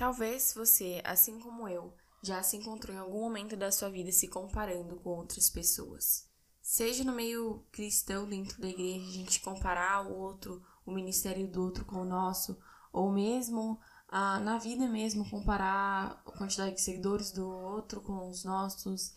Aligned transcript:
Talvez 0.00 0.54
você, 0.54 1.02
assim 1.04 1.38
como 1.38 1.68
eu, 1.68 1.94
já 2.22 2.42
se 2.42 2.56
encontrou 2.56 2.96
em 2.96 2.98
algum 2.98 3.20
momento 3.20 3.54
da 3.54 3.70
sua 3.70 3.90
vida 3.90 4.10
se 4.10 4.28
comparando 4.28 4.96
com 4.96 5.10
outras 5.10 5.50
pessoas. 5.50 6.26
Seja 6.62 7.04
no 7.04 7.12
meio 7.12 7.66
cristão 7.70 8.26
dentro 8.26 8.58
da 8.62 8.66
igreja, 8.66 9.06
a 9.06 9.12
gente 9.12 9.42
comparar 9.42 10.06
o 10.06 10.16
outro, 10.16 10.64
o 10.86 10.90
ministério 10.90 11.46
do 11.46 11.62
outro 11.62 11.84
com 11.84 11.96
o 11.96 12.06
nosso, 12.06 12.58
ou 12.90 13.12
mesmo 13.12 13.78
ah, 14.08 14.40
na 14.40 14.56
vida 14.56 14.88
mesmo, 14.88 15.28
comparar 15.28 16.22
a 16.24 16.32
quantidade 16.32 16.76
de 16.76 16.80
seguidores 16.80 17.30
do 17.30 17.46
outro 17.46 18.00
com 18.00 18.26
os 18.26 18.42
nossos. 18.42 19.14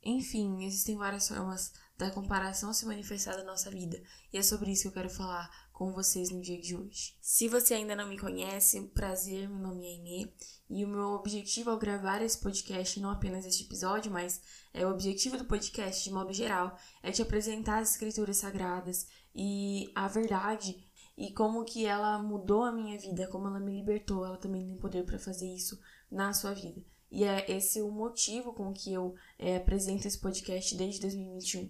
Enfim, 0.00 0.64
existem 0.64 0.96
várias 0.96 1.26
formas 1.26 1.72
da 2.00 2.10
comparação 2.10 2.72
se 2.72 2.86
manifestar 2.86 3.36
na 3.36 3.44
nossa 3.44 3.70
vida. 3.70 4.02
E 4.32 4.38
é 4.38 4.42
sobre 4.42 4.72
isso 4.72 4.82
que 4.82 4.88
eu 4.88 4.92
quero 4.92 5.10
falar 5.10 5.50
com 5.70 5.92
vocês 5.92 6.30
no 6.30 6.40
dia 6.40 6.58
de 6.58 6.74
hoje. 6.74 7.14
Se 7.20 7.46
você 7.46 7.74
ainda 7.74 7.94
não 7.94 8.08
me 8.08 8.18
conhece, 8.18 8.80
prazer, 8.88 9.48
meu 9.48 9.58
nome 9.58 9.86
é 9.86 9.94
Inê. 9.94 10.32
E 10.70 10.84
o 10.84 10.88
meu 10.88 11.08
objetivo 11.10 11.70
ao 11.70 11.78
gravar 11.78 12.22
esse 12.22 12.38
podcast, 12.38 12.98
não 13.00 13.10
apenas 13.10 13.44
este 13.44 13.64
episódio, 13.64 14.10
mas 14.10 14.40
é 14.72 14.86
o 14.86 14.90
objetivo 14.90 15.36
do 15.36 15.44
podcast 15.44 16.02
de 16.02 16.10
modo 16.10 16.32
geral, 16.32 16.76
é 17.02 17.12
te 17.12 17.20
apresentar 17.20 17.80
as 17.80 17.92
escrituras 17.92 18.38
sagradas 18.38 19.06
e 19.34 19.90
a 19.94 20.08
verdade 20.08 20.86
e 21.18 21.32
como 21.32 21.64
que 21.66 21.84
ela 21.84 22.22
mudou 22.22 22.62
a 22.62 22.72
minha 22.72 22.98
vida, 22.98 23.28
como 23.28 23.46
ela 23.46 23.60
me 23.60 23.76
libertou, 23.76 24.24
ela 24.24 24.38
também 24.38 24.66
tem 24.66 24.78
poder 24.78 25.04
para 25.04 25.18
fazer 25.18 25.52
isso 25.54 25.78
na 26.10 26.32
sua 26.32 26.54
vida. 26.54 26.82
E 27.10 27.24
é 27.24 27.50
esse 27.50 27.82
o 27.82 27.90
motivo 27.90 28.52
com 28.52 28.72
que 28.72 28.92
eu 28.92 29.14
é, 29.38 29.56
apresento 29.56 30.06
esse 30.06 30.18
podcast 30.18 30.76
desde 30.76 31.00
2021. 31.00 31.68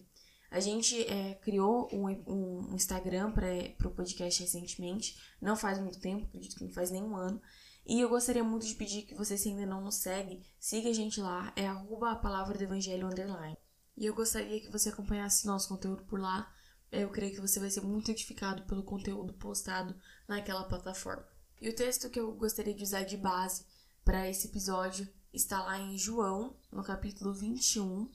A 0.50 0.58
gente 0.58 1.00
é, 1.02 1.34
criou 1.36 1.88
um, 1.92 2.06
um 2.26 2.74
Instagram 2.74 3.30
para 3.30 3.88
o 3.88 3.94
podcast 3.94 4.42
recentemente, 4.42 5.16
não 5.40 5.56
faz 5.56 5.78
muito 5.78 6.00
tempo, 6.00 6.26
acredito 6.26 6.56
que 6.56 6.64
não 6.64 6.72
faz 6.72 6.90
nem 6.90 7.02
um 7.02 7.16
ano. 7.16 7.40
E 7.86 8.00
eu 8.00 8.08
gostaria 8.08 8.42
muito 8.42 8.66
de 8.66 8.74
pedir 8.74 9.02
que 9.02 9.14
você, 9.14 9.38
se 9.38 9.48
ainda 9.48 9.64
não 9.64 9.80
nos 9.80 9.96
segue, 9.96 10.42
siga 10.58 10.90
a 10.90 10.92
gente 10.92 11.20
lá, 11.20 11.52
é 11.56 11.66
arroba 11.66 12.10
a 12.10 12.16
palavra 12.16 12.58
do 12.58 12.64
evangelho 12.64 13.06
underline. 13.06 13.56
E 13.96 14.06
eu 14.06 14.14
gostaria 14.14 14.60
que 14.60 14.70
você 14.70 14.88
acompanhasse 14.88 15.46
nosso 15.46 15.68
conteúdo 15.68 16.04
por 16.04 16.20
lá, 16.20 16.52
eu 16.90 17.08
creio 17.10 17.34
que 17.34 17.40
você 17.40 17.60
vai 17.60 17.70
ser 17.70 17.82
muito 17.82 18.10
edificado 18.10 18.64
pelo 18.64 18.82
conteúdo 18.82 19.32
postado 19.34 19.94
naquela 20.26 20.64
plataforma. 20.64 21.24
E 21.60 21.68
o 21.68 21.74
texto 21.74 22.10
que 22.10 22.18
eu 22.18 22.32
gostaria 22.32 22.74
de 22.74 22.82
usar 22.82 23.04
de 23.04 23.16
base 23.16 23.64
para 24.04 24.28
esse 24.28 24.48
episódio 24.48 25.08
está 25.32 25.62
lá 25.62 25.78
em 25.78 25.96
João, 25.96 26.56
no 26.72 26.82
capítulo 26.82 27.32
21, 27.32 28.10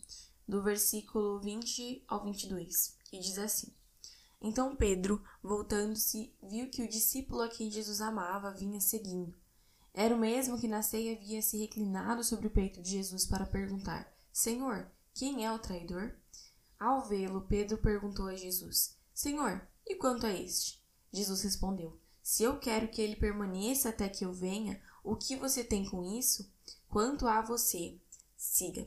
do 0.47 0.61
versículo 0.61 1.39
20 1.39 2.03
ao 2.07 2.23
22, 2.23 2.97
e 3.11 3.19
diz 3.19 3.37
assim: 3.37 3.73
Então 4.41 4.75
Pedro, 4.75 5.23
voltando-se, 5.41 6.33
viu 6.41 6.69
que 6.69 6.83
o 6.83 6.89
discípulo 6.89 7.41
a 7.41 7.49
quem 7.49 7.71
Jesus 7.71 8.01
amava 8.01 8.51
vinha 8.51 8.79
seguindo. 8.79 9.33
Era 9.93 10.13
o 10.13 10.19
mesmo 10.19 10.59
que 10.59 10.67
na 10.67 10.81
ceia 10.81 11.15
havia 11.15 11.41
se 11.41 11.57
reclinado 11.57 12.23
sobre 12.23 12.47
o 12.47 12.51
peito 12.51 12.81
de 12.81 12.91
Jesus 12.91 13.25
para 13.25 13.45
perguntar: 13.45 14.13
Senhor, 14.31 14.91
quem 15.13 15.45
é 15.45 15.51
o 15.51 15.59
traidor? 15.59 16.13
Ao 16.77 17.07
vê-lo, 17.07 17.41
Pedro 17.41 17.77
perguntou 17.77 18.27
a 18.27 18.35
Jesus: 18.35 18.97
Senhor, 19.13 19.65
e 19.87 19.95
quanto 19.95 20.25
a 20.25 20.33
este? 20.33 20.83
Jesus 21.13 21.41
respondeu: 21.41 21.97
Se 22.21 22.43
eu 22.43 22.59
quero 22.59 22.89
que 22.89 23.01
ele 23.01 23.15
permaneça 23.15 23.89
até 23.89 24.09
que 24.09 24.25
eu 24.25 24.33
venha, 24.33 24.81
o 25.01 25.15
que 25.15 25.37
você 25.37 25.63
tem 25.63 25.89
com 25.89 26.03
isso? 26.03 26.51
Quanto 26.89 27.27
a 27.27 27.41
você, 27.41 27.97
siga. 28.35 28.85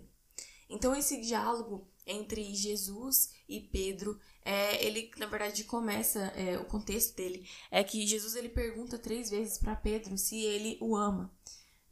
Então, 0.69 0.95
esse 0.95 1.21
diálogo 1.21 1.89
entre 2.07 2.55
Jesus 2.55 3.33
e 3.49 3.61
Pedro, 3.61 4.19
é, 4.45 4.85
ele 4.85 5.11
na 5.19 5.27
verdade 5.27 5.65
começa 5.65 6.21
é, 6.35 6.59
o 6.59 6.65
contexto 6.65 7.15
dele 7.15 7.47
é 7.71 7.85
que 7.85 8.07
Jesus 8.07 8.35
ele 8.35 8.49
pergunta 8.49 8.99
três 8.99 9.29
vezes 9.29 9.59
para 9.59 9.77
Pedro 9.77 10.17
se 10.17 10.43
ele 10.43 10.79
o 10.81 10.97
ama. 10.97 11.31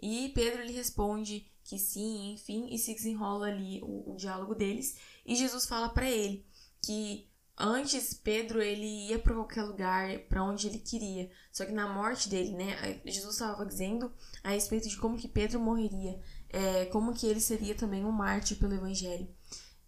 E 0.00 0.30
Pedro 0.34 0.62
ele 0.62 0.72
responde 0.72 1.50
que 1.64 1.78
sim, 1.78 2.32
enfim, 2.32 2.69
e 2.70 2.78
se 2.78 2.94
desenrola 2.94 3.48
ali 3.48 3.80
o, 3.82 4.12
o 4.12 4.16
diálogo 4.16 4.54
deles. 4.54 4.97
E 5.24 5.34
Jesus 5.34 5.66
fala 5.66 5.88
para 5.88 6.08
ele 6.08 6.47
que 6.80 7.28
antes 7.58 8.14
Pedro 8.14 8.62
ele 8.62 9.08
ia 9.08 9.19
para 9.19 9.34
qualquer 9.34 9.64
lugar 9.64 10.19
para 10.28 10.44
onde 10.44 10.66
ele 10.66 10.78
queria. 10.78 11.31
Só 11.50 11.64
que 11.64 11.72
na 11.72 11.88
morte 11.93 12.28
dele 12.28 12.53
né 12.53 13.00
Jesus 13.04 13.34
estava 13.34 13.66
dizendo 13.66 14.12
a 14.44 14.50
respeito 14.50 14.88
de 14.88 14.97
como 14.97 15.16
que 15.19 15.28
Pedro 15.28 15.58
morreria 15.58 16.20
é, 16.50 16.86
como 16.86 17.14
que 17.14 17.26
ele 17.26 17.40
seria 17.40 17.74
também 17.74 18.04
um 18.04 18.12
mártir 18.12 18.58
pelo 18.58 18.74
evangelho 18.74 19.28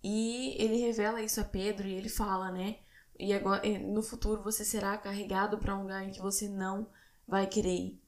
e 0.03 0.55
ele 0.63 0.77
revela 0.77 1.23
isso 1.23 1.41
a 1.41 1.45
Pedro 1.45 1.87
e 1.87 1.95
ele 1.95 2.09
fala 2.09 2.51
né 2.51 2.77
e 3.19 3.33
agora 3.33 3.63
no 3.81 4.03
futuro 4.03 4.43
você 4.43 4.65
será 4.65 4.97
carregado 4.97 5.59
para 5.59 5.77
um 5.77 5.83
lugar 5.83 6.05
em 6.05 6.11
que 6.11 6.21
você 6.21 6.49
não 6.49 6.89
vai 7.27 7.47
querer 7.47 7.75
ir 7.75 8.03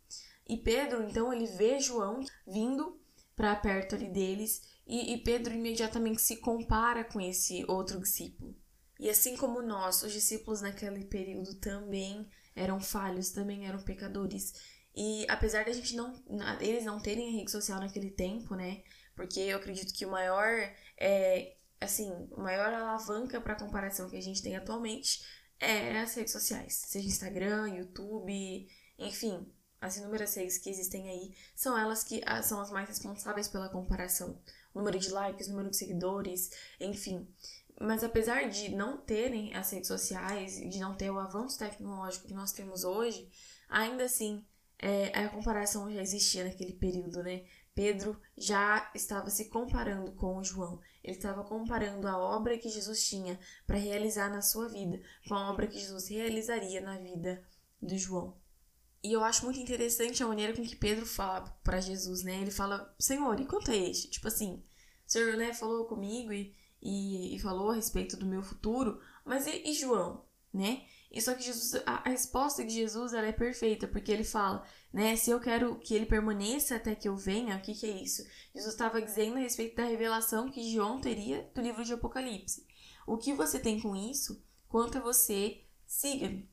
e 0.49 0.57
Pedro 0.57 1.03
então 1.03 1.33
ele 1.33 1.47
vê 1.47 1.81
João 1.81 2.21
vindo 2.47 3.01
para 3.37 3.57
perto 3.57 3.95
ali 3.95 4.09
deles 4.09 4.63
e, 4.91 5.15
e 5.15 5.19
Pedro 5.19 5.55
imediatamente 5.55 6.21
se 6.21 6.37
compara 6.39 7.05
com 7.05 7.21
esse 7.21 7.65
outro 7.69 8.01
discípulo. 8.01 8.57
E 8.99 9.09
assim 9.09 9.37
como 9.37 9.63
nós, 9.63 10.03
os 10.03 10.13
discípulos 10.13 10.61
naquele 10.61 11.05
período 11.05 11.55
também 11.55 12.29
eram 12.57 12.81
falhos, 12.81 13.31
também 13.31 13.67
eram 13.67 13.81
pecadores. 13.81 14.53
E 15.03 15.25
apesar 15.31 15.65
da 15.65 15.73
gente 15.73 15.97
não, 15.97 16.13
eles 16.61 16.85
não 16.85 17.01
terem 17.01 17.35
rede 17.35 17.51
social 17.51 17.81
naquele 17.81 18.11
tempo, 18.11 18.55
né? 18.55 18.83
Porque 19.17 19.41
eu 19.41 19.57
acredito 19.57 19.95
que 19.95 20.05
o 20.05 20.11
maior, 20.11 20.71
é, 20.99 21.57
assim, 21.81 22.29
a 22.37 22.43
maior 22.43 22.71
alavanca 22.71 23.41
para 23.41 23.55
comparação 23.55 24.11
que 24.11 24.17
a 24.19 24.21
gente 24.21 24.43
tem 24.43 24.57
atualmente 24.57 25.25
é 25.59 25.99
as 25.99 26.15
redes 26.15 26.35
sociais, 26.35 26.75
seja 26.87 27.09
Instagram, 27.09 27.77
YouTube, 27.77 28.69
enfim, 28.99 29.51
as 29.81 29.97
inúmeras 29.97 30.35
redes 30.35 30.59
que 30.59 30.69
existem 30.69 31.09
aí, 31.09 31.35
são 31.57 31.79
elas 31.79 32.05
que 32.05 32.21
ah, 32.27 32.43
são 32.43 32.61
as 32.61 32.71
mais 32.71 32.87
responsáveis 32.87 33.49
pela 33.49 33.71
comparação. 33.71 34.39
Número 34.75 34.99
de 34.99 35.09
likes, 35.09 35.49
número 35.49 35.71
de 35.71 35.79
seguidores, 35.79 36.51
enfim. 36.79 37.27
Mas 37.81 38.05
apesar 38.05 38.51
de 38.51 38.69
não 38.69 38.99
terem 38.99 39.55
as 39.57 39.71
redes 39.71 39.89
sociais, 39.89 40.57
de 40.57 40.79
não 40.79 40.95
ter 40.95 41.11
o 41.11 41.19
avanço 41.19 41.59
tecnológico 41.59 42.29
que 42.29 42.35
nós 42.35 42.53
temos 42.53 42.85
hoje, 42.85 43.31
ainda 43.67 44.05
assim 44.05 44.45
é, 44.81 45.19
a 45.19 45.29
comparação 45.29 45.93
já 45.93 46.01
existia 46.01 46.45
naquele 46.45 46.73
período, 46.73 47.23
né? 47.23 47.45
Pedro 47.75 48.21
já 48.37 48.91
estava 48.95 49.31
se 49.31 49.49
comparando 49.49 50.13
com 50.13 50.43
João. 50.43 50.81
Ele 51.05 51.17
estava 51.17 51.45
comparando 51.45 52.09
a 52.09 52.19
obra 52.19 52.59
que 52.59 52.69
Jesus 52.69 53.07
tinha 53.07 53.39
para 53.67 53.79
realizar 53.79 54.29
na 54.31 54.43
sua 54.43 54.69
vida 54.69 55.01
com 55.29 55.35
a 55.35 55.51
obra 55.51 55.67
que 55.67 55.79
Jesus 55.79 56.09
realizaria 56.09 56.81
na 56.81 56.99
vida 56.99 57.43
do 57.81 57.97
João. 57.97 58.37
E 59.03 59.13
eu 59.13 59.25
acho 59.25 59.45
muito 59.45 59.61
interessante 59.61 60.23
a 60.23 60.27
maneira 60.27 60.55
com 60.55 60.63
que 60.63 60.77
Pedro 60.77 61.07
fala 61.07 61.43
para 61.63 61.81
Jesus, 61.81 62.23
né? 62.23 62.41
Ele 62.41 62.51
fala, 62.51 62.95
Senhor, 62.99 63.39
e 63.41 63.47
quanto 63.47 63.71
é 63.71 63.77
este? 63.77 64.11
Tipo 64.11 64.29
assim, 64.29 64.63
o 65.07 65.11
Senhor, 65.11 65.37
né, 65.37 65.55
falou 65.55 65.87
comigo 65.87 66.33
e, 66.33 66.55
e, 66.83 67.35
e 67.35 67.39
falou 67.39 67.71
a 67.71 67.75
respeito 67.75 68.17
do 68.17 68.27
meu 68.27 68.43
futuro, 68.43 69.01
mas 69.25 69.47
e, 69.47 69.63
e 69.65 69.73
João, 69.73 70.25
né? 70.53 70.87
E 71.11 71.21
só 71.21 71.35
que 71.35 71.43
Jesus, 71.43 71.83
a, 71.87 72.03
a, 72.07 72.09
resposta 72.09 72.65
de 72.65 72.73
Jesus, 72.73 73.13
ela 73.13 73.27
é 73.27 73.33
perfeita, 73.33 73.89
porque 73.89 74.13
ele 74.13 74.23
fala, 74.23 74.65
né, 74.93 75.17
se 75.17 75.31
eu 75.31 75.41
quero 75.41 75.77
que 75.81 75.93
ele 75.93 76.07
permaneça 76.07 76.77
até 76.77 76.95
que 76.95 77.09
eu 77.09 77.17
venha, 77.17 77.57
o 77.57 77.61
que 77.61 77.75
que 77.75 77.87
é 77.87 78.03
isso? 78.03 78.23
Jesus 78.55 78.73
estava 78.73 79.03
dizendo 79.03 79.37
a 79.37 79.41
respeito 79.41 79.77
da 79.77 79.85
revelação 79.85 80.49
que 80.49 80.73
João 80.73 81.01
teria 81.01 81.51
do 81.53 81.61
livro 81.61 81.85
de 81.85 81.93
Apocalipse. 81.93 82.65
O 83.07 83.19
que 83.19 83.35
você 83.35 83.59
tem 83.59 83.81
com 83.81 83.97
isso? 83.97 84.41
Quanto 84.69 84.99
a 84.99 85.01
você, 85.01 85.65
siga-me. 85.85 86.49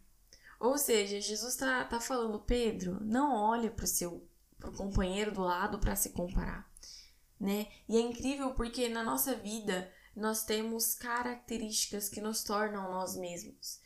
Ou 0.59 0.75
seja, 0.77 1.21
Jesus 1.21 1.53
está 1.53 1.83
tá 1.85 1.99
falando, 1.99 2.39
Pedro, 2.39 2.97
não 2.99 3.35
olhe 3.35 3.69
para 3.69 3.85
o 3.85 3.87
seu 3.87 4.27
pro 4.57 4.71
companheiro 4.71 5.31
do 5.31 5.41
lado 5.41 5.77
para 5.77 5.95
se 5.95 6.09
comparar, 6.09 6.67
né? 7.39 7.67
E 7.87 7.95
é 7.95 7.99
incrível 7.99 8.55
porque 8.55 8.89
na 8.89 9.03
nossa 9.03 9.35
vida 9.35 9.91
nós 10.15 10.43
temos 10.43 10.95
características 10.95 12.09
que 12.09 12.19
nos 12.19 12.43
tornam 12.43 12.91
nós 12.91 13.15
mesmos. 13.15 13.79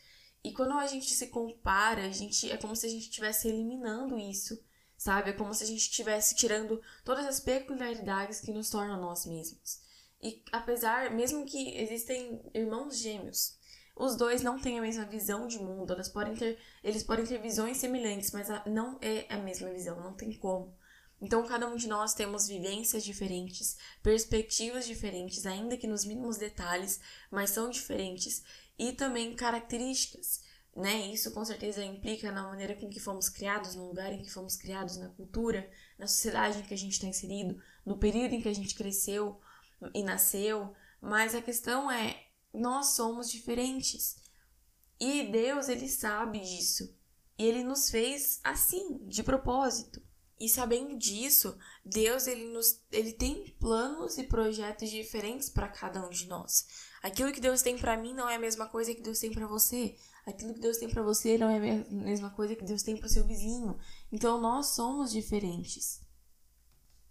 E 0.44 0.52
quando 0.54 0.74
a 0.74 0.88
gente 0.88 1.14
se 1.14 1.28
compara, 1.28 2.06
a 2.06 2.12
gente 2.12 2.52
é 2.52 2.58
como 2.58 2.76
se 2.76 2.86
a 2.86 2.90
gente 2.90 3.04
estivesse 3.04 3.48
eliminando 3.48 4.18
isso, 4.18 4.60
sabe? 4.98 5.30
É 5.30 5.34
como 5.34 5.54
se 5.54 5.64
a 5.64 5.68
gente 5.68 5.82
estivesse 5.82 6.36
tirando 6.36 6.82
todas 7.04 7.26
as 7.26 7.40
peculiaridades 7.40 8.40
que 8.42 8.52
nos 8.52 8.70
tornam 8.70 9.00
nós 9.00 9.26
mesmos. 9.26 9.82
E 10.22 10.44
apesar, 10.52 11.12
mesmo 11.12 11.46
que 11.46 11.78
existem 11.78 12.42
irmãos 12.54 12.98
gêmeos, 12.98 13.58
os 13.96 14.16
dois 14.16 14.42
não 14.42 14.60
têm 14.60 14.80
a 14.80 14.82
mesma 14.82 15.06
visão 15.06 15.48
de 15.48 15.60
mundo, 15.60 15.94
elas 15.94 16.10
podem 16.10 16.36
ter, 16.36 16.58
eles 16.84 17.04
podem 17.04 17.26
ter 17.26 17.40
visões 17.40 17.78
semelhantes, 17.78 18.32
mas 18.32 18.48
não 18.66 18.98
é 19.02 19.26
a 19.30 19.38
mesma 19.38 19.70
visão, 19.70 20.00
não 20.00 20.14
tem 20.14 20.34
como. 20.34 20.76
Então, 21.22 21.46
cada 21.46 21.68
um 21.68 21.76
de 21.76 21.88
nós 21.88 22.16
temos 22.16 22.48
vivências 22.48 23.04
diferentes, 23.04 23.78
perspectivas 24.02 24.88
diferentes, 24.88 25.46
ainda 25.46 25.78
que 25.78 25.86
nos 25.86 26.04
mínimos 26.04 26.38
detalhes, 26.38 27.00
mas 27.30 27.52
são 27.52 27.70
diferentes, 27.70 28.44
e 28.82 28.94
também 28.94 29.36
características, 29.36 30.42
né? 30.76 31.06
Isso 31.14 31.32
com 31.32 31.46
certeza 31.46 31.86
implica 31.86 32.32
na 32.32 32.42
maneira 32.42 32.76
com 32.76 32.90
que 32.90 33.00
fomos 33.00 33.30
criados, 33.30 33.76
no 33.76 33.86
lugar 33.86 34.12
em 34.12 34.24
que 34.24 34.32
fomos 34.32 34.56
criados, 34.56 34.98
na 34.98 35.10
cultura, 35.10 35.70
na 36.00 36.08
sociedade 36.08 36.58
em 36.58 36.64
que 36.64 36.74
a 36.74 36.78
gente 36.78 36.94
está 36.94 37.06
inserido, 37.06 37.62
no 37.86 38.00
período 38.00 38.34
em 38.34 38.42
que 38.42 38.50
a 38.50 38.56
gente 38.56 38.74
cresceu 38.74 39.40
e 39.94 40.02
nasceu, 40.02 40.74
mas 41.00 41.36
a 41.36 41.44
questão 41.44 41.92
é 41.92 42.26
nós 42.52 42.96
somos 42.96 43.30
diferentes. 43.30 44.16
E 45.00 45.32
Deus, 45.32 45.70
ele 45.70 45.88
sabe 45.88 46.40
disso. 46.40 46.98
E 47.38 47.46
ele 47.46 47.64
nos 47.64 47.88
fez 47.88 48.40
assim, 48.44 48.98
de 49.08 49.22
propósito. 49.22 50.02
E 50.40 50.50
sabendo 50.50 50.98
disso, 50.98 51.56
Deus 51.86 52.26
ele 52.26 52.46
nos 52.52 52.84
ele 52.92 53.14
tem 53.14 53.56
planos 53.60 54.18
e 54.18 54.24
projetos 54.24 54.90
diferentes 54.90 55.50
para 55.50 55.68
cada 55.68 56.04
um 56.04 56.10
de 56.10 56.28
nós. 56.28 56.66
Aquilo 57.02 57.32
que 57.32 57.42
Deus 57.42 57.62
tem 57.62 57.78
para 57.78 57.98
mim 57.98 58.14
não 58.14 58.30
é 58.30 58.36
a 58.36 58.40
mesma 58.40 58.68
coisa 58.68 58.94
que 58.94 59.02
Deus 59.02 59.20
tem 59.20 59.32
para 59.32 59.48
você. 59.48 59.96
Aquilo 60.26 60.54
que 60.54 60.60
Deus 60.60 60.78
tem 60.78 60.90
para 60.90 61.02
você 61.02 61.38
não 61.38 61.50
é 61.50 61.58
a 61.58 61.84
mesma 61.90 62.30
coisa 62.30 62.56
que 62.56 62.64
Deus 62.64 62.84
tem 62.84 62.96
para 62.96 63.10
seu 63.10 63.26
vizinho. 63.26 63.78
Então 64.12 64.40
nós 64.40 64.68
somos 64.68 65.12
diferentes. 65.12 66.02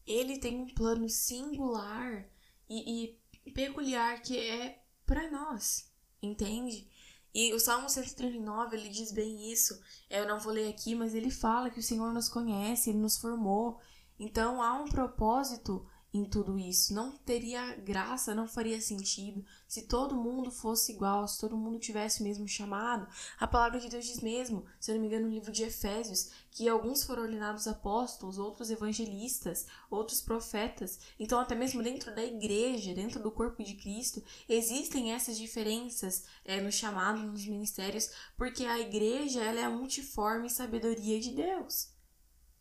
Ele 0.07 0.39
tem 0.39 0.61
um 0.61 0.73
plano 0.73 1.09
singular 1.09 2.29
e, 2.69 3.19
e 3.47 3.51
peculiar 3.53 4.23
que 4.23 4.39
é 4.39 4.83
para 5.05 5.29
nós, 5.31 5.91
entende? 6.23 6.89
E 7.35 7.53
o 7.53 7.61
Salmo 7.61 7.89
139, 7.89 8.77
ele 8.77 8.89
diz 8.89 9.13
bem 9.13 9.53
isso. 9.53 9.81
Eu 10.09 10.27
não 10.27 10.39
vou 10.39 10.53
ler 10.53 10.69
aqui, 10.69 10.95
mas 10.95 11.15
ele 11.15 11.31
fala 11.31 11.71
que 11.71 11.81
o 11.81 11.83
Senhor 11.83 12.13
nos 12.13 12.29
conhece, 12.29 12.91
ele 12.91 12.99
nos 12.99 13.19
formou. 13.19 13.81
Então 14.19 14.63
há 14.63 14.75
um 14.75 14.89
propósito 14.89 15.87
em 16.13 16.25
tudo 16.25 16.59
isso. 16.59 16.93
Não 16.93 17.13
teria 17.13 17.77
graça, 17.77 18.35
não 18.35 18.47
faria 18.47 18.81
sentido 18.81 19.45
se 19.67 19.83
todo 19.83 20.17
mundo 20.17 20.51
fosse 20.51 20.93
igual, 20.93 21.27
se 21.29 21.39
todo 21.39 21.57
mundo 21.57 21.79
tivesse 21.79 22.21
o 22.21 22.25
mesmo 22.25 22.47
chamado. 22.49 23.07
A 23.39 23.47
palavra 23.47 23.79
de 23.79 23.89
Deus 23.89 24.05
diz 24.05 24.21
mesmo, 24.21 24.65
se 24.81 24.91
eu 24.91 24.95
não 24.95 25.01
me 25.01 25.07
engano, 25.07 25.27
no 25.27 25.33
livro 25.33 25.53
de 25.53 25.63
Efésios, 25.63 26.31
que 26.51 26.69
alguns 26.69 27.05
foram 27.05 27.23
ordenados 27.23 27.69
apóstolos, 27.69 28.39
outros 28.39 28.71
evangelistas, 28.71 29.67
outros 29.89 30.21
profetas. 30.21 30.99
Então, 31.19 31.39
até 31.39 31.55
mesmo 31.55 31.83
dentro 31.83 32.15
da 32.15 32.25
igreja, 32.25 32.95
dentro 32.95 33.23
do 33.23 33.31
corpo 33.31 33.63
de 33.63 33.75
Cristo, 33.75 34.23
existem 34.49 35.13
essas 35.13 35.39
diferenças 35.39 36.25
é, 36.45 36.61
no 36.61 36.73
chamado, 36.73 37.21
nos 37.21 37.47
ministérios, 37.47 38.11
porque 38.37 38.65
a 38.65 38.81
igreja 38.81 39.43
ela 39.43 39.61
é 39.61 39.65
a 39.65 39.71
multiforme 39.71 40.51
sabedoria 40.51 41.21
de 41.21 41.31
Deus 41.31 41.90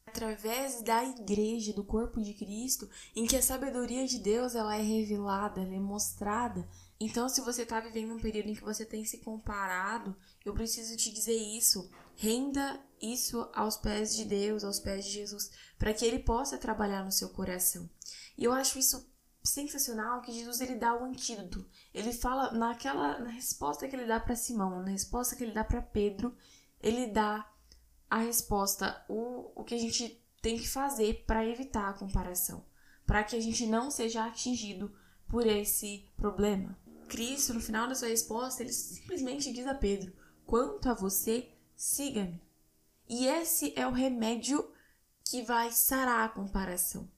através 0.09 0.81
da 0.81 1.03
igreja, 1.03 1.71
do 1.71 1.83
corpo 1.83 2.21
de 2.21 2.33
Cristo, 2.33 2.89
em 3.15 3.25
que 3.25 3.38
a 3.38 3.41
sabedoria 3.41 4.06
de 4.07 4.19
Deus 4.19 4.56
ela 4.56 4.75
é 4.75 4.81
revelada, 4.81 5.61
ela 5.61 5.73
é 5.73 5.79
mostrada. 5.79 6.67
Então, 7.00 7.29
se 7.29 7.41
você 7.41 7.61
está 7.61 7.79
vivendo 7.79 8.13
um 8.13 8.19
período 8.19 8.50
em 8.50 8.56
que 8.56 8.63
você 8.63 8.85
tem 8.85 9.06
se 9.06 9.19
comparado, 9.19 10.15
eu 10.44 10.53
preciso 10.53 10.97
te 10.97 11.13
dizer 11.13 11.38
isso. 11.38 11.89
Renda 12.15 12.83
isso 13.01 13.50
aos 13.53 13.77
pés 13.77 14.15
de 14.15 14.25
Deus, 14.25 14.63
aos 14.63 14.79
pés 14.79 15.06
de 15.06 15.11
Jesus, 15.11 15.50
para 15.77 15.94
que 15.94 16.03
ele 16.03 16.19
possa 16.19 16.57
trabalhar 16.57 17.06
no 17.06 17.11
seu 17.11 17.29
coração. 17.29 17.89
E 18.38 18.44
eu 18.44 18.51
acho 18.51 18.77
isso 18.77 19.09
sensacional 19.41 20.21
que 20.21 20.33
Jesus 20.33 20.59
ele 20.59 20.75
dá 20.75 20.94
o 20.94 21.06
antídoto. 21.06 21.65
Ele 21.94 22.11
fala 22.11 22.51
naquela 22.51 23.19
na 23.19 23.29
resposta 23.29 23.88
que 23.88 23.95
ele 23.95 24.06
dá 24.06 24.19
para 24.19 24.35
Simão, 24.35 24.81
na 24.81 24.89
resposta 24.89 25.35
que 25.35 25.44
ele 25.44 25.53
dá 25.53 25.63
para 25.63 25.81
Pedro, 25.81 26.35
ele 26.81 27.07
dá 27.07 27.50
a 28.09 28.17
resposta, 28.17 29.03
o, 29.07 29.51
o 29.56 29.63
que 29.63 29.75
a 29.75 29.77
gente 29.77 30.21
tem 30.41 30.57
que 30.57 30.67
fazer 30.67 31.25
para 31.27 31.45
evitar 31.45 31.89
a 31.89 31.94
comparação, 31.94 32.65
para 33.06 33.23
que 33.23 33.35
a 33.35 33.39
gente 33.39 33.65
não 33.67 33.91
seja 33.91 34.25
atingido 34.25 34.91
por 35.27 35.45
esse 35.45 36.09
problema. 36.17 36.77
Cristo, 37.07 37.53
no 37.53 37.61
final 37.61 37.88
da 37.88 37.95
sua 37.95 38.07
resposta, 38.07 38.63
ele 38.63 38.73
simplesmente 38.73 39.51
diz 39.51 39.67
a 39.67 39.73
Pedro: 39.73 40.13
quanto 40.45 40.89
a 40.89 40.94
você, 40.94 41.50
siga-me. 41.75 42.41
E 43.07 43.25
esse 43.25 43.73
é 43.75 43.88
o 43.88 43.91
remédio 43.91 44.71
que 45.23 45.41
vai 45.41 45.71
sarar 45.71 46.25
a 46.25 46.29
comparação. 46.29 47.09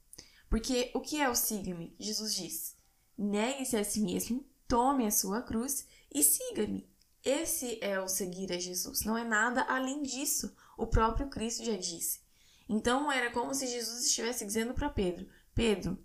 Porque 0.49 0.91
o 0.93 0.99
que 0.99 1.19
é 1.21 1.29
o 1.29 1.35
siga-me? 1.35 1.95
Jesus 1.97 2.35
diz: 2.35 2.75
negue-se 3.17 3.77
a 3.77 3.83
si 3.83 4.01
mesmo, 4.01 4.45
tome 4.67 5.05
a 5.05 5.11
sua 5.11 5.41
cruz 5.41 5.88
e 6.13 6.23
siga-me. 6.23 6.90
Esse 7.23 7.77
é 7.83 8.00
o 8.00 8.07
seguir 8.07 8.51
a 8.51 8.59
Jesus, 8.59 9.03
não 9.03 9.18
é 9.18 9.23
nada 9.23 9.62
além 9.63 10.01
disso. 10.01 10.56
O 10.77 10.88
próprio 10.88 11.29
Cristo 11.29 11.63
já 11.63 11.77
disse. 11.77 12.21
Então 12.68 13.12
era 13.12 13.31
como 13.31 13.53
se 13.53 13.68
Jesus 13.68 14.06
estivesse 14.06 14.45
dizendo 14.45 14.73
para 14.73 14.89
Pedro: 14.89 15.27
Pedro, 15.53 16.03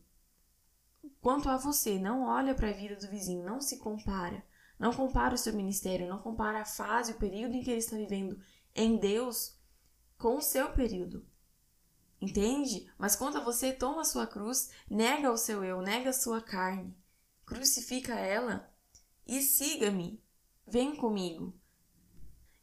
quanto 1.20 1.48
a 1.48 1.56
você, 1.56 1.98
não 1.98 2.24
olha 2.24 2.54
para 2.54 2.68
a 2.68 2.72
vida 2.72 2.96
do 2.96 3.08
vizinho, 3.08 3.44
não 3.44 3.60
se 3.60 3.78
compara. 3.78 4.44
Não 4.78 4.92
compara 4.92 5.34
o 5.34 5.38
seu 5.38 5.54
ministério, 5.54 6.08
não 6.08 6.18
compara 6.18 6.60
a 6.60 6.66
fase, 6.66 7.12
o 7.12 7.18
período 7.18 7.54
em 7.54 7.62
que 7.62 7.70
ele 7.70 7.78
está 7.78 7.96
vivendo 7.96 8.38
em 8.74 8.98
Deus 8.98 9.56
com 10.18 10.36
o 10.36 10.42
seu 10.42 10.70
período. 10.72 11.26
Entende? 12.20 12.90
Mas 12.98 13.16
quanto 13.16 13.38
a 13.38 13.44
você, 13.44 13.72
toma 13.72 14.02
a 14.02 14.04
sua 14.04 14.26
cruz, 14.26 14.70
nega 14.88 15.30
o 15.30 15.36
seu 15.36 15.64
eu, 15.64 15.80
nega 15.80 16.10
a 16.10 16.14
sua 16.14 16.40
carne, 16.40 16.96
crucifica 17.44 18.14
ela 18.14 18.70
e 19.26 19.40
siga-me. 19.40 20.22
Vem 20.66 20.96
comigo. 20.96 21.54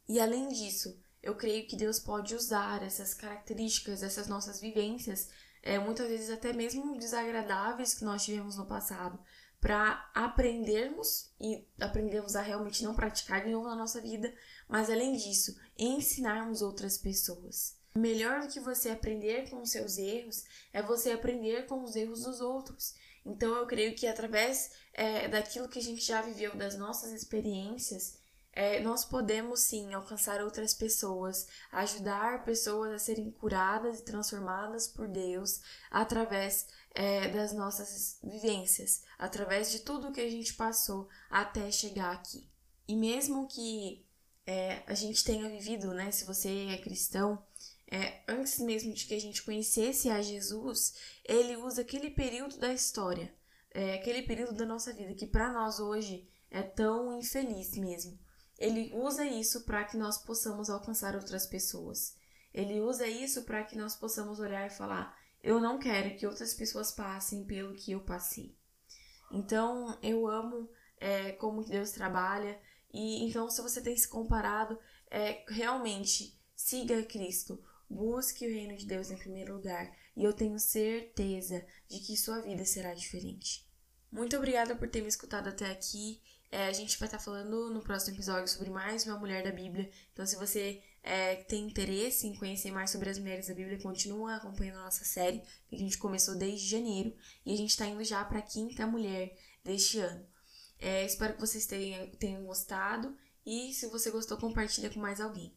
E 0.06 0.20
além 0.20 0.48
disso, 0.48 1.00
eu 1.22 1.34
creio 1.34 1.66
que 1.66 1.76
Deus 1.76 1.98
pode 1.98 2.34
usar 2.34 2.82
essas 2.82 3.14
características, 3.14 4.02
essas 4.02 4.28
nossas 4.28 4.60
vivências, 4.60 5.30
é, 5.62 5.78
muitas 5.78 6.06
vezes 6.08 6.28
até 6.28 6.52
mesmo 6.52 6.98
desagradáveis 6.98 7.94
que 7.94 8.04
nós 8.04 8.22
tivemos 8.22 8.58
no 8.58 8.66
passado, 8.66 9.18
para 9.58 10.10
aprendermos 10.14 11.32
e 11.40 11.66
aprendermos 11.80 12.36
a 12.36 12.42
realmente 12.42 12.84
não 12.84 12.94
praticar 12.94 13.42
de 13.42 13.50
novo 13.50 13.66
na 13.66 13.74
nossa 13.74 13.98
vida, 13.98 14.30
mas 14.68 14.90
além 14.90 15.16
disso, 15.16 15.58
ensinarmos 15.78 16.60
outras 16.60 16.98
pessoas. 16.98 17.74
Melhor 17.96 18.42
do 18.42 18.48
que 18.48 18.60
você 18.60 18.90
aprender 18.90 19.48
com 19.48 19.62
os 19.62 19.70
seus 19.70 19.96
erros 19.96 20.44
é 20.70 20.82
você 20.82 21.12
aprender 21.12 21.64
com 21.66 21.82
os 21.82 21.96
erros 21.96 22.24
dos 22.24 22.42
outros. 22.42 22.94
Então 23.24 23.54
eu 23.56 23.66
creio 23.66 23.94
que 23.94 24.06
através 24.06 24.70
é, 24.92 25.28
daquilo 25.28 25.68
que 25.68 25.78
a 25.78 25.82
gente 25.82 26.04
já 26.04 26.20
viveu, 26.20 26.54
das 26.56 26.76
nossas 26.76 27.10
experiências, 27.12 28.18
é, 28.52 28.80
nós 28.80 29.04
podemos 29.04 29.60
sim 29.60 29.92
alcançar 29.94 30.40
outras 30.40 30.74
pessoas, 30.74 31.48
ajudar 31.72 32.44
pessoas 32.44 32.92
a 32.92 32.98
serem 32.98 33.30
curadas 33.32 33.98
e 33.98 34.04
transformadas 34.04 34.86
por 34.86 35.08
Deus 35.08 35.60
através 35.90 36.66
é, 36.94 37.28
das 37.28 37.52
nossas 37.52 38.18
vivências, 38.22 39.02
através 39.18 39.72
de 39.72 39.80
tudo 39.80 40.12
que 40.12 40.20
a 40.20 40.30
gente 40.30 40.54
passou 40.54 41.08
até 41.28 41.70
chegar 41.72 42.12
aqui. 42.12 42.48
E 42.86 42.94
mesmo 42.94 43.48
que 43.48 44.06
é, 44.46 44.82
a 44.86 44.94
gente 44.94 45.24
tenha 45.24 45.48
vivido, 45.48 45.92
né, 45.92 46.10
se 46.12 46.24
você 46.24 46.68
é 46.70 46.78
cristão, 46.78 47.42
é, 47.90 48.22
antes 48.28 48.58
mesmo 48.58 48.92
de 48.92 49.06
que 49.06 49.14
a 49.14 49.20
gente 49.20 49.42
conhecesse 49.42 50.08
a 50.10 50.20
Jesus, 50.22 50.94
ele 51.24 51.56
usa 51.56 51.82
aquele 51.82 52.10
período 52.10 52.58
da 52.58 52.72
história, 52.72 53.34
é, 53.70 53.94
aquele 53.94 54.22
período 54.22 54.54
da 54.54 54.64
nossa 54.64 54.92
vida 54.92 55.14
que 55.14 55.26
para 55.26 55.52
nós 55.52 55.80
hoje 55.80 56.28
é 56.50 56.62
tão 56.62 57.18
infeliz 57.18 57.76
mesmo. 57.76 58.18
Ele 58.58 58.92
usa 58.94 59.24
isso 59.24 59.64
para 59.64 59.84
que 59.84 59.96
nós 59.96 60.18
possamos 60.18 60.70
alcançar 60.70 61.14
outras 61.14 61.46
pessoas. 61.46 62.16
Ele 62.52 62.80
usa 62.80 63.06
isso 63.06 63.42
para 63.42 63.64
que 63.64 63.76
nós 63.76 63.96
possamos 63.96 64.38
olhar 64.38 64.66
e 64.66 64.70
falar: 64.70 65.16
eu 65.42 65.60
não 65.60 65.78
quero 65.78 66.16
que 66.16 66.26
outras 66.26 66.54
pessoas 66.54 66.92
passem 66.92 67.44
pelo 67.44 67.74
que 67.74 67.92
eu 67.92 68.00
passei. 68.00 68.56
Então, 69.30 69.98
eu 70.02 70.26
amo 70.26 70.70
é, 70.96 71.32
como 71.32 71.64
Deus 71.64 71.90
trabalha. 71.90 72.58
E 72.92 73.28
então, 73.28 73.50
se 73.50 73.60
você 73.60 73.82
tem 73.82 73.96
se 73.96 74.08
comparado, 74.08 74.78
é, 75.10 75.44
realmente 75.48 76.40
siga 76.54 77.02
Cristo. 77.02 77.62
Busque 77.94 78.44
o 78.44 78.50
reino 78.50 78.76
de 78.76 78.86
Deus 78.86 79.08
em 79.12 79.16
primeiro 79.16 79.54
lugar. 79.54 79.96
E 80.16 80.24
eu 80.24 80.32
tenho 80.32 80.58
certeza 80.58 81.64
de 81.88 82.00
que 82.00 82.16
sua 82.16 82.40
vida 82.40 82.64
será 82.64 82.92
diferente. 82.92 83.64
Muito 84.10 84.36
obrigada 84.36 84.74
por 84.74 84.88
ter 84.88 85.00
me 85.00 85.06
escutado 85.06 85.48
até 85.48 85.70
aqui. 85.70 86.20
É, 86.50 86.66
a 86.66 86.72
gente 86.72 86.98
vai 86.98 87.06
estar 87.06 87.20
falando 87.20 87.70
no 87.70 87.82
próximo 87.82 88.16
episódio 88.16 88.48
sobre 88.48 88.68
mais 88.68 89.06
uma 89.06 89.16
mulher 89.16 89.44
da 89.44 89.52
Bíblia. 89.52 89.88
Então, 90.12 90.26
se 90.26 90.34
você 90.34 90.82
é, 91.04 91.36
tem 91.36 91.66
interesse 91.66 92.26
em 92.26 92.34
conhecer 92.34 92.72
mais 92.72 92.90
sobre 92.90 93.10
as 93.10 93.18
mulheres 93.18 93.46
da 93.46 93.54
Bíblia, 93.54 93.80
continua 93.80 94.36
acompanhando 94.36 94.78
a 94.78 94.84
nossa 94.84 95.04
série, 95.04 95.42
que 95.68 95.76
a 95.76 95.78
gente 95.78 95.96
começou 95.96 96.34
desde 96.34 96.66
janeiro. 96.66 97.14
E 97.46 97.54
a 97.54 97.56
gente 97.56 97.70
está 97.70 97.86
indo 97.86 98.02
já 98.02 98.24
para 98.24 98.40
a 98.40 98.42
quinta 98.42 98.88
mulher 98.88 99.38
deste 99.62 100.00
ano. 100.00 100.26
É, 100.80 101.04
espero 101.04 101.34
que 101.34 101.40
vocês 101.40 101.64
tenham, 101.64 102.10
tenham 102.16 102.44
gostado. 102.44 103.16
E 103.46 103.72
se 103.72 103.86
você 103.86 104.10
gostou, 104.10 104.36
compartilha 104.36 104.90
com 104.90 104.98
mais 104.98 105.20
alguém. 105.20 105.56